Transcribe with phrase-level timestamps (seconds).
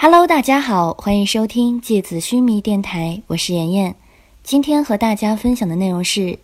[0.00, 3.96] Hello，大家好，欢迎收听芥子须弥电台，我是妍妍。
[4.44, 6.20] 今天和大家分享的内容是《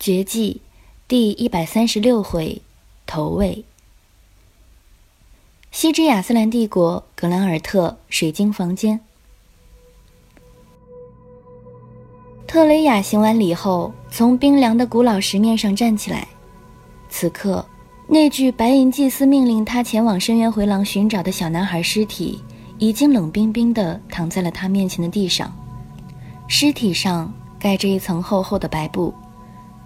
[0.00, 0.60] 绝技》
[1.06, 2.60] 第一百三十六回
[3.06, 3.64] 投喂。
[5.70, 8.98] 西之亚斯兰帝国格兰尔特水晶房间，
[12.48, 16.26] 特雷雅行完礼后，从冰凉的古老石面上站起来。
[17.08, 17.64] 此刻，
[18.08, 22.40] 那具白银祭司命令他前往深渊回廊寻找的小男孩尸体。
[22.80, 25.54] 已经冷冰冰地躺在了他面前的地上，
[26.48, 29.12] 尸体上盖着一层厚厚的白布，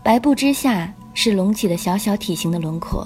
[0.01, 3.05] 白布之下是隆起的小小体型的轮廓。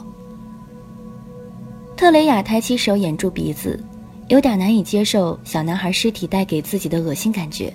[1.97, 3.83] 特雷雅抬起手掩住鼻子，
[4.29, 7.73] 有点难以接受小男孩尸体带给自己的恶心感觉，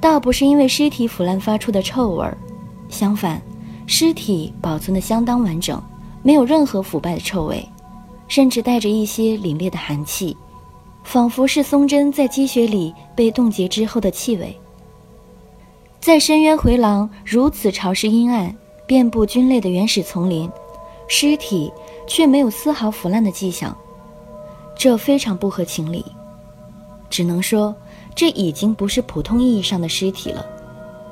[0.00, 2.26] 倒不是因为尸体腐烂发出的臭味，
[2.88, 3.40] 相反，
[3.86, 5.80] 尸体保存的相当完整，
[6.22, 7.62] 没有任何腐败的臭味，
[8.26, 10.34] 甚至带着一些凛冽的寒气。
[11.02, 14.56] 仿佛是松针在积雪里被冻结之后的气味。
[16.00, 18.54] 在深渊回廊如此潮湿阴暗、
[18.86, 20.50] 遍布菌类的原始丛林，
[21.08, 21.70] 尸体
[22.06, 23.76] 却没有丝毫腐烂的迹象，
[24.76, 26.04] 这非常不合情理。
[27.10, 27.74] 只能说，
[28.14, 30.46] 这已经不是普通意义上的尸体了，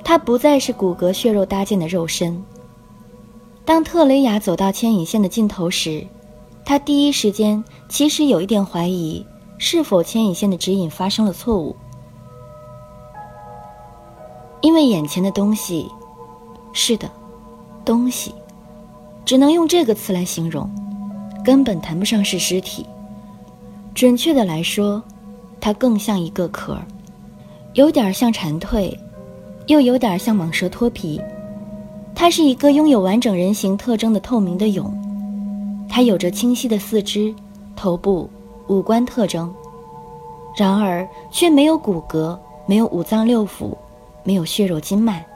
[0.04, 2.42] 它不再是骨骼血肉搭建的肉身。
[3.64, 6.06] 当特雷雅走到牵引线的尽头时，
[6.64, 9.26] 他第一时间其实有一点怀疑。
[9.58, 11.74] 是否牵引线的指引发生了错误？
[14.60, 15.90] 因为眼前的东西，
[16.72, 17.10] 是的，
[17.84, 18.32] 东西，
[19.24, 20.70] 只能用这个词来形容，
[21.44, 22.86] 根本谈不上是尸体。
[23.94, 25.02] 准确的来说，
[25.60, 26.78] 它更像一个壳，
[27.74, 28.96] 有点像蝉蜕，
[29.66, 31.20] 又有点像蟒蛇脱皮。
[32.14, 34.92] 它是一个拥有完整人形特征的透明的蛹，
[35.88, 37.34] 它有着清晰的四肢、
[37.74, 38.30] 头部。
[38.68, 39.52] 五官特征，
[40.54, 43.74] 然而却没有骨骼，没有五脏六腑，
[44.24, 45.26] 没有血肉筋脉。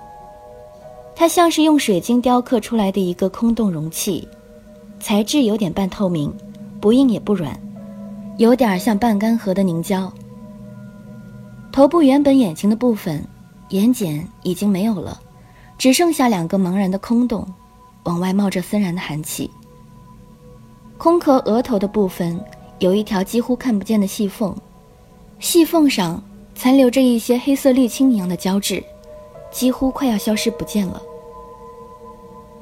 [1.15, 4.29] 它像是用水晶雕刻出来的一个空洞容器，
[5.01, 6.33] 材质有点半透明，
[6.81, 7.59] 不硬也不软，
[8.37, 10.13] 有点像半干涸的凝胶。
[11.71, 13.25] 头部原本眼睛的部分，
[13.71, 15.19] 眼睑已经没有了，
[15.79, 17.47] 只剩下两个茫然的空洞，
[18.05, 19.51] 往外冒着森然的寒气。
[20.99, 22.39] 空壳额头的部分。
[22.83, 24.53] 有一条几乎看不见的细缝，
[25.39, 26.21] 细缝上
[26.53, 28.83] 残留着一些黑色沥青一样的胶质，
[29.53, 31.01] 几乎快要消失不见了。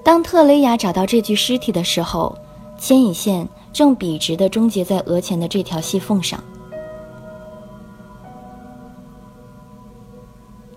[0.04, 2.36] 当特雷雅找到这具尸体的时候，
[2.78, 6.38] 牵引线正笔直地终结在额前的这条细缝上。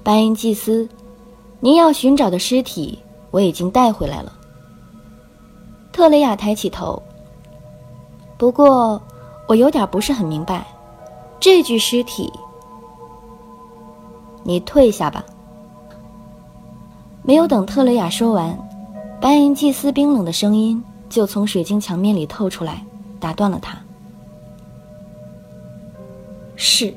[0.03, 0.87] 白银祭司，
[1.59, 2.97] 您要寻找的尸体
[3.29, 4.31] 我已经带回来了。
[5.91, 7.03] 特雷雅抬起头，
[8.37, 9.01] 不过。
[9.47, 10.65] 我有点不是很明白，
[11.39, 12.31] 这具尸体。
[14.43, 15.23] 你退下吧。
[17.21, 18.57] 没有等特雷雅说完，
[19.21, 22.83] 白银祭司冰冷的声音就从水晶墙面里透出来，
[23.19, 23.77] 打断了他。
[26.55, 26.93] 是。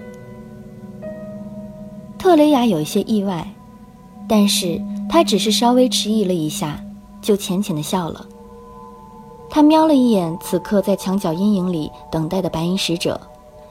[2.19, 3.47] 特雷雅有一些意外，
[4.29, 6.81] 但是他只是稍微迟疑了一下，
[7.23, 8.27] 就浅浅的笑了。
[9.49, 13.19] 他瞄了一眼此刻在墙角阴影里等待的白银使者，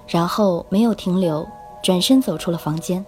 [0.07, 1.47] 然后没有停留，
[1.83, 3.05] 转身走出了房间。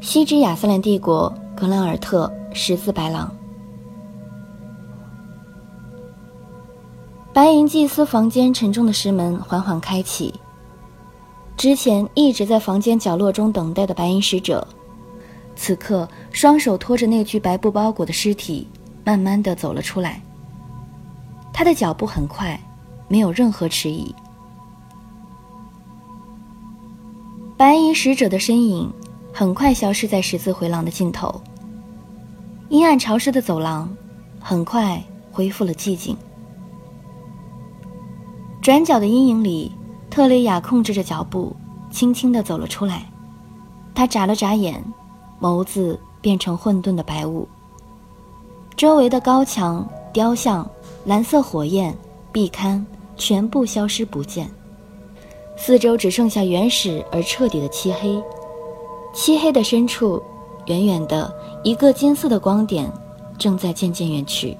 [0.00, 3.30] 西之亚斯兰帝国格兰尔特十字白狼，
[7.32, 10.32] 白银祭司房间沉重的石门缓缓开启，
[11.56, 14.66] 之前一直在房间角落中等待的白银使者。
[15.62, 18.66] 此刻，双手托着那具白布包裹的尸体，
[19.04, 20.18] 慢慢的走了出来。
[21.52, 22.58] 他的脚步很快，
[23.08, 24.14] 没有任何迟疑。
[27.58, 28.90] 白银使者的身影
[29.34, 31.38] 很快消失在十字回廊的尽头。
[32.70, 33.94] 阴暗潮湿的走廊
[34.40, 36.16] 很快恢复了寂静。
[38.62, 39.70] 转角的阴影里，
[40.08, 41.54] 特蕾雅控制着脚步，
[41.90, 43.04] 轻轻的走了出来。
[43.94, 44.82] 她眨了眨眼。
[45.40, 47.48] 眸子变成混沌的白雾，
[48.76, 50.68] 周围的高墙、雕像、
[51.06, 51.96] 蓝色火焰、
[52.30, 52.84] 壁龛
[53.16, 54.50] 全部消失不见，
[55.56, 58.22] 四周只剩下原始而彻底的漆黑。
[59.14, 60.22] 漆黑的深处，
[60.66, 61.34] 远远的
[61.64, 62.92] 一个金色的光点
[63.38, 64.54] 正在渐渐远去。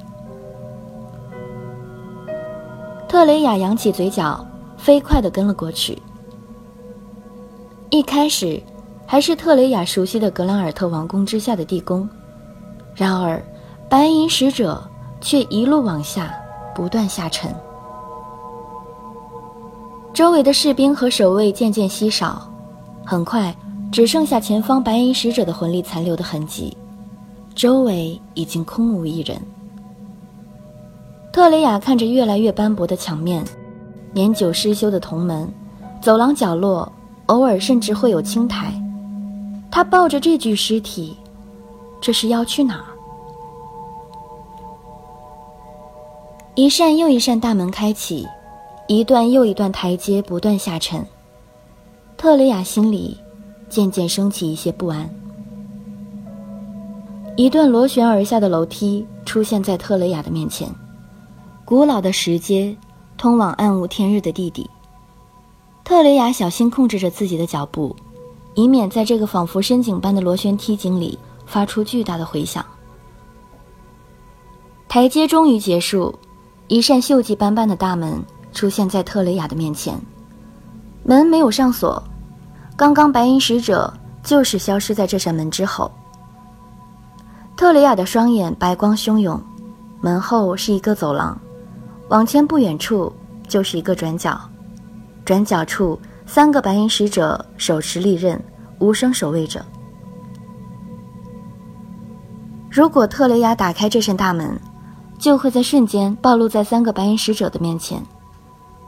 [3.06, 4.42] 特雷雅扬起嘴角，
[4.78, 6.00] 飞快地跟了过去。
[7.90, 8.62] 一开始。
[9.10, 12.08] 还是特雷雅熟悉的格兰尔特王宫之下的地宫，
[12.94, 13.42] 然而，
[13.88, 14.80] 白银使者
[15.20, 16.32] 却一路往下，
[16.72, 17.52] 不断下沉。
[20.14, 22.48] 周围的士兵和守卫渐渐稀少，
[23.04, 23.52] 很快
[23.90, 26.76] 只剩下前方白银使者的魂力残留的痕迹，
[27.52, 29.36] 周围已经空无一人。
[31.32, 33.44] 特雷雅看着越来越斑驳的墙面，
[34.12, 35.52] 年久失修的铜门，
[36.00, 36.92] 走廊角落
[37.26, 38.72] 偶尔甚至会有青苔。
[39.70, 41.16] 他抱着这具尸体，
[42.00, 42.84] 这是要去哪儿？
[46.56, 48.26] 一扇又一扇大门开启，
[48.88, 51.06] 一段又一段台阶不断下沉。
[52.16, 53.16] 特雷雅心里
[53.68, 55.08] 渐渐升起一些不安。
[57.36, 60.68] 一段螺旋而下的楼梯出现在特雷雅的面前。
[61.64, 62.76] 古老的石阶，
[63.16, 64.68] 通往暗无天日的地底。
[65.84, 67.96] 特雷雅小心控制着自己的脚步，
[68.54, 72.64] 以免在这个仿佛深井般的螺旋梯井里发出巨大的回响。
[74.88, 76.12] 台阶终于结束，
[76.66, 78.20] 一扇锈迹斑斑的大门
[78.52, 80.00] 出现在特雷雅的面前。
[81.04, 82.02] 门没有上锁，
[82.76, 83.92] 刚刚白银使者
[84.22, 85.90] 就是消失在这扇门之后。
[87.56, 89.40] 特雷雅的双眼白光汹涌，
[90.00, 91.38] 门后是一个走廊。
[92.08, 93.12] 往前不远处
[93.46, 94.40] 就是一个转角，
[95.24, 95.98] 转角处
[96.32, 98.40] 三个白银使者手持利刃，
[98.78, 99.66] 无声守卫着。
[102.70, 104.56] 如果特雷雅打开这扇大门，
[105.18, 108.00] 就会在瞬间暴露在三个白银使者的面前。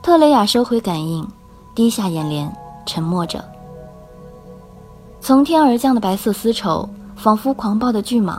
[0.05, 1.27] 特雷雅收回感应，
[1.75, 2.49] 低下眼帘，
[2.87, 3.45] 沉默着。
[5.21, 8.39] 从天而降的白色丝绸，仿佛狂暴的巨蟒，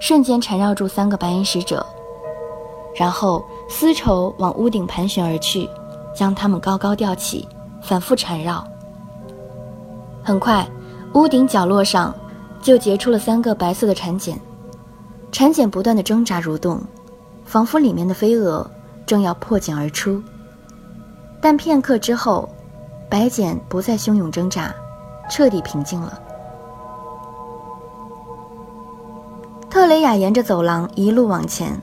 [0.00, 1.84] 瞬间缠绕住三个白银使者。
[2.94, 5.66] 然后丝绸往屋顶盘旋而去，
[6.14, 7.48] 将它们高高吊起，
[7.84, 8.66] 反复缠绕。
[10.24, 10.66] 很快，
[11.12, 12.12] 屋顶角落上
[12.62, 14.40] 就结出了三个白色的蚕茧，
[15.30, 16.80] 蚕茧不断的挣扎蠕动，
[17.44, 18.68] 仿佛里面的飞蛾
[19.04, 20.20] 正要破茧而出。
[21.42, 22.48] 但片刻之后，
[23.10, 24.74] 白茧不再汹涌挣扎，
[25.30, 26.18] 彻底平静了。
[29.68, 31.78] 特雷雅沿着走廊一路往前。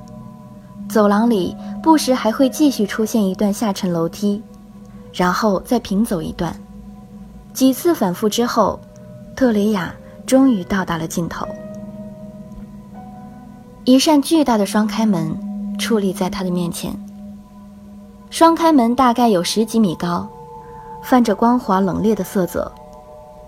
[0.90, 4.42] 走廊里不时还会继续出现一段下沉楼梯，
[5.14, 6.56] 然后再平走一段。
[7.54, 8.80] 几次反复之后，
[9.36, 9.94] 特雷雅
[10.26, 11.48] 终于到达了尽头。
[13.84, 15.36] 一扇巨大的双开门
[15.78, 16.94] 矗立在他的面前。
[18.30, 20.30] 双开门大概有十几米高，
[21.04, 22.72] 泛着光滑冷冽的色泽，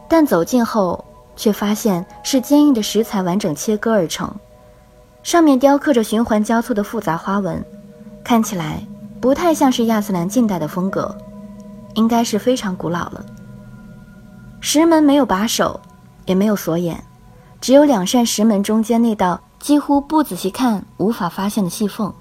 [0.09, 1.05] 但走近后
[1.37, 4.29] 却发现是坚硬的石材完整切割而成。
[5.21, 7.63] 上面雕刻着循环交错的复杂花纹，
[8.25, 8.85] 看起来
[9.21, 11.15] 不太像是亚斯兰近代的风格，
[11.95, 13.25] 应该是非常古老了。
[14.59, 15.79] 石门没有把手，
[16.25, 17.03] 也没有锁眼，
[17.59, 22.13] 只有两扇石门中间那道几乎不仔细看无法发现的细缝。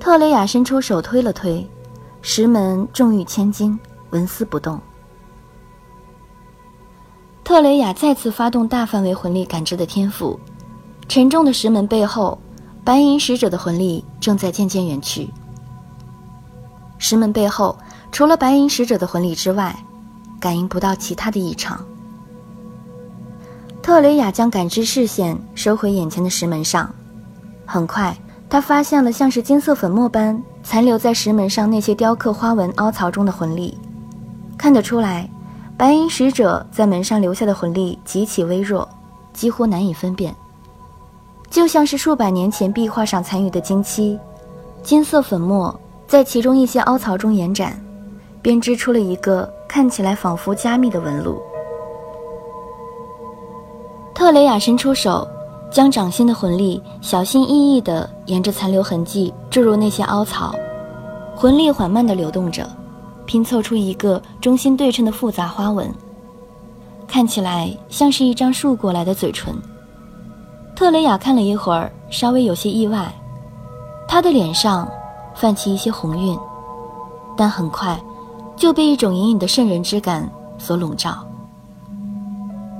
[0.00, 1.68] 特雷雅伸出手推了推，
[2.22, 3.78] 石门重逾千斤，
[4.10, 4.80] 纹丝不动。
[7.44, 10.38] 特雷雅再次发动大范围魂力感知的天赋。
[11.08, 12.38] 沉重的石门背后，
[12.84, 15.30] 白银使者的魂力正在渐渐远去。
[16.98, 17.76] 石门背后，
[18.10, 19.74] 除了白银使者的魂力之外，
[20.40, 21.84] 感应不到其他的异常。
[23.82, 26.92] 特雷雅将感知视线收回眼前的石门上，
[27.64, 28.16] 很快，
[28.48, 33.78] 他发现了像是金色粉末般残留在石门上那些雕刻花纹凹槽中的魂力。
[34.56, 35.28] 看得出来，
[35.76, 38.86] 白银使者在门上留下的魂力极其微弱，
[39.32, 40.34] 几乎难以分辨。
[41.48, 44.18] 就像是数百年前壁画上残余的金漆，
[44.82, 45.74] 金色粉末
[46.06, 47.80] 在其中一些凹槽中延展，
[48.40, 51.40] 编织出了一个看起来仿佛加密的纹路。
[54.14, 55.26] 特雷雅伸出手，
[55.70, 60.54] 将掌心的魂力小心翼翼地沿着残留痕迹注入那些凹槽，
[61.36, 62.68] 魂力缓慢地流动着，
[63.26, 65.92] 拼凑出一个中心对称的复杂花纹，
[67.06, 69.54] 看起来像是一张竖过来的嘴唇。
[70.74, 73.12] 特雷雅看了一会儿，稍微有些意外，
[74.08, 74.88] 她的脸上
[75.34, 76.38] 泛起一些红晕，
[77.36, 77.96] 但很快
[78.58, 81.24] 就被一种隐隐的渗人之感所笼罩。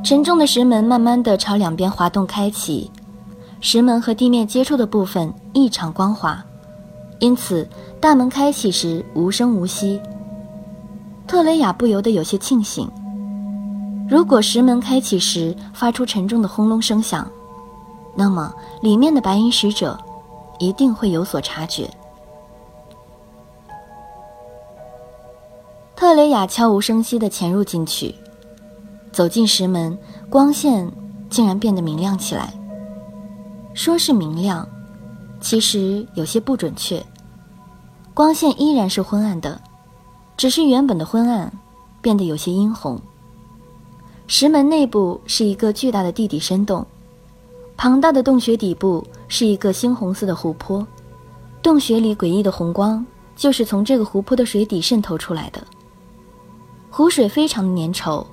[0.03, 2.91] 沉重的石门慢慢的朝两边滑动开启，
[3.61, 6.45] 石门和地面接触的部分异常光滑，
[7.21, 7.69] 因此
[8.01, 10.01] 大门开启时无声无息。
[11.27, 12.91] 特雷雅不由得有些庆幸，
[14.09, 17.29] 如果石门开启时发出沉重的轰隆声响。
[18.17, 19.97] 那么，里面的白银使者
[20.59, 21.89] 一定会有所察觉。
[26.09, 28.15] 特雷雅悄无声息地潜入进去，
[29.13, 29.95] 走进石门，
[30.31, 30.91] 光线
[31.29, 32.51] 竟然变得明亮起来。
[33.75, 34.67] 说是明亮，
[35.39, 37.05] 其实有些不准确，
[38.15, 39.61] 光线依然是昏暗的，
[40.35, 41.53] 只是原本的昏暗
[42.01, 42.99] 变得有些殷红。
[44.27, 46.87] 石门内部是一个巨大的地底深洞，
[47.77, 50.87] 庞大的洞穴底部是一个猩红色的湖泊，
[51.63, 53.05] 洞穴里诡异的红光
[53.37, 55.63] 就是从这个湖泊的水底渗透出来的。
[56.91, 58.25] 湖水非常的粘稠，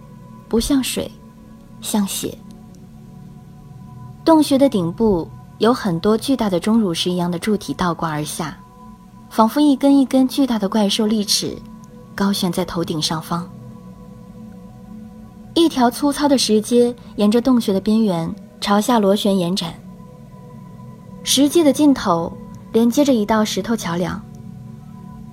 [0.48, 1.12] 不像水，
[1.82, 2.38] 像血。
[4.24, 8.58] 洞穴的顶部有很多巨大的钟乳石一样的柱体倒挂而下，
[9.30, 11.56] 仿佛一根一根巨大的怪兽利齿，
[12.16, 13.48] 高悬在头顶上方。
[15.54, 19.74] 一条粗糙的石阶沿着洞穴的边缘朝下螺旋延展。
[21.24, 22.32] 石阶的尽头
[22.72, 24.22] 连接着一道石头桥梁，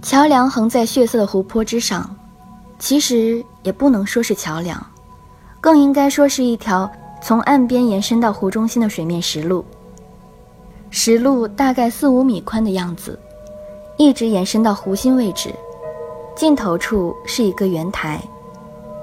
[0.00, 2.14] 桥梁横在血色的湖泊之上。
[2.82, 4.84] 其实也不能说是桥梁，
[5.60, 6.90] 更应该说是一条
[7.22, 9.64] 从岸边延伸到湖中心的水面石路。
[10.90, 13.16] 石路大概四五米宽的样子，
[13.96, 15.54] 一直延伸到湖心位置，
[16.34, 18.20] 尽头处是一个圆台，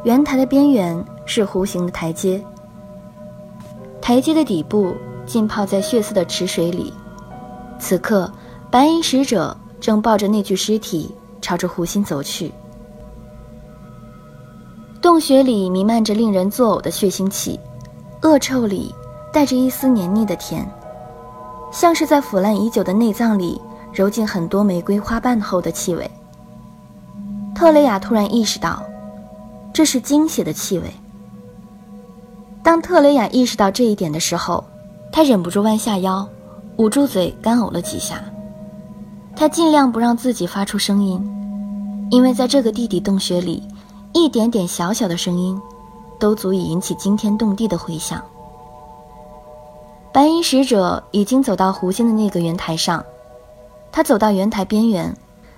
[0.03, 2.43] 圆台的边缘是弧形的台阶。
[4.01, 4.93] 台阶的底部
[5.25, 6.93] 浸泡在血色的池水里，
[7.79, 8.29] 此刻
[8.69, 12.51] 白银使者正抱着那具尸体朝着湖心走去。
[15.01, 17.57] 洞穴里弥漫着令人作呕的血腥气，
[18.21, 18.93] 恶臭里
[19.31, 20.69] 带着一丝黏腻的甜，
[21.71, 23.61] 像是在腐烂已久的内脏里
[23.93, 26.09] 揉进很多玫瑰花瓣后的气味。
[27.55, 28.83] 特雷雅突然意识到，
[29.71, 30.93] 这是精血的气味。
[32.61, 34.61] 当特雷雅意识到这一点的时候，
[35.13, 36.27] 她忍不住弯下腰，
[36.75, 38.21] 捂住嘴干呕了几下。
[39.33, 41.25] 她尽量不让自己发出声音，
[42.11, 43.63] 因为在这个地底洞穴里。
[44.13, 45.59] 一点点小小的声音，
[46.19, 48.21] 都足以引起惊天动地的回响。
[50.11, 53.03] 白银使者已经走到湖心的那个圆台上，
[53.91, 55.15] 他走到圆台边缘，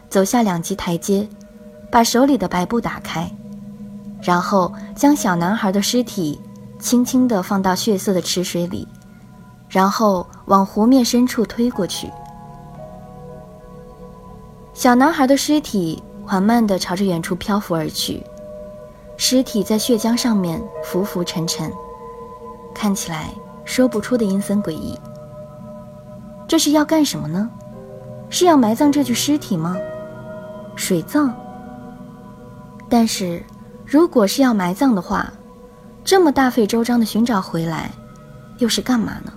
[0.10, 1.28] 走下两级台阶，
[1.90, 3.32] 把手里的白布打开，
[4.22, 6.40] 然后将小男孩的尸体
[6.78, 8.86] 轻轻地放到血色的池水里，
[9.70, 12.12] 然后往湖面深处推过去。
[14.74, 18.22] 小男孩的尸体缓慢地朝着远处漂浮而去。
[19.24, 21.72] 尸体在血浆上面浮浮沉沉，
[22.74, 23.30] 看起来
[23.64, 25.00] 说不出的阴森诡异。
[26.48, 27.48] 这是要干什么呢？
[28.32, 29.78] 是要埋葬这具尸体吗？
[30.76, 31.32] 水葬？
[32.90, 33.44] 但是，
[33.86, 35.32] 如果是要埋葬的话，
[36.04, 37.92] 这么大费周章的寻找回来，
[38.58, 39.32] 又是干嘛呢？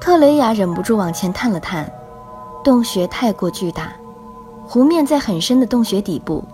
[0.00, 1.88] 特雷雅忍不住往前探了探，
[2.64, 3.92] 洞穴太过巨大。
[4.70, 6.44] 湖面在很深的洞穴底部，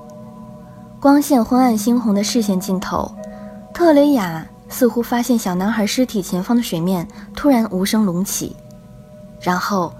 [1.00, 3.12] 光线昏暗，猩红的视线尽头，
[3.75, 7.04] 特雷雅似乎发现小男孩尸体前方的水面
[7.35, 8.54] 突然无声隆起，
[9.40, 9.92] 然后，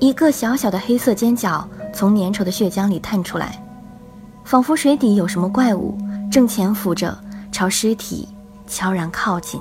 [0.00, 3.64] 一个小小的黑色尖角从粘稠的血浆里探出来，
[4.44, 5.96] 仿佛水底有什么怪物
[6.30, 7.18] 正潜伏着，
[7.50, 8.28] 朝尸体
[8.66, 9.58] 悄然靠近。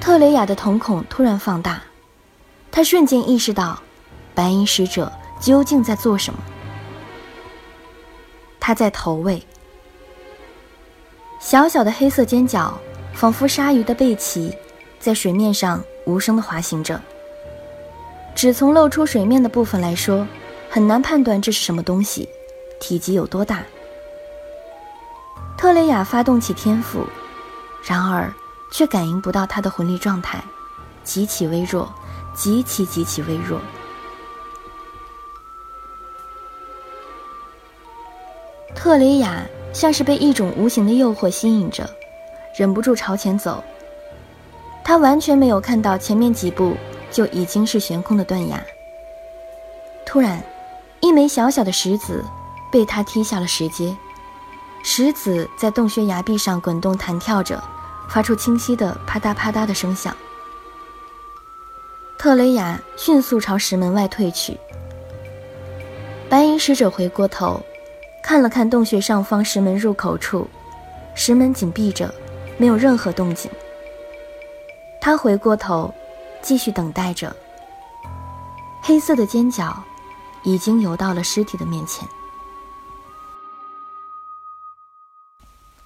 [0.00, 1.82] 特雷雅的瞳孔突然放大。
[2.74, 3.80] 他瞬间意识到，
[4.34, 6.40] 白银使者究竟在做什么。
[8.58, 9.40] 他在投喂。
[11.38, 12.76] 小小的黑色尖角，
[13.12, 14.52] 仿佛鲨鱼的背鳍，
[14.98, 17.00] 在水面上无声的滑行着。
[18.34, 20.26] 只从露出水面的部分来说，
[20.68, 22.28] 很难判断这是什么东西，
[22.80, 23.62] 体积有多大。
[25.56, 27.06] 特雷雅发动起天赋，
[27.84, 28.34] 然而
[28.72, 30.42] 却感应不到他的魂力状态，
[31.04, 31.88] 极其微弱。
[32.34, 33.60] 极其极其微弱。
[38.74, 41.88] 特雷雅像是被一种无形的诱惑吸引着，
[42.58, 43.62] 忍不住朝前走。
[44.84, 46.76] 他完全没有看到前面几步
[47.10, 48.62] 就已经是悬空的断崖。
[50.04, 50.42] 突然，
[51.00, 52.22] 一枚小小的石子
[52.70, 53.96] 被他踢下了石阶，
[54.82, 57.62] 石子在洞穴崖壁上滚动弹跳着，
[58.10, 60.14] 发出清晰的啪嗒啪嗒的声响。
[62.24, 64.58] 特雷雅迅速朝石门外退去。
[66.26, 67.60] 白银使者回过头，
[68.22, 70.48] 看了看洞穴上方石门入口处，
[71.14, 72.14] 石门紧闭着，
[72.56, 73.50] 没有任何动静。
[75.02, 75.92] 他回过头，
[76.40, 77.36] 继续等待着。
[78.80, 79.84] 黑色的尖角
[80.44, 82.08] 已经游到了尸体的面前。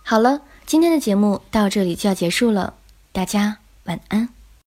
[0.04, 2.74] 好了，今天的节目到这里就要结束了，
[3.10, 4.37] 大家晚安。